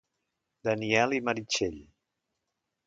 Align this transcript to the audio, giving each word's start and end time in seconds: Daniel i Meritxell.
Daniel 0.67 1.15
i 1.19 1.21
Meritxell. 1.29 1.79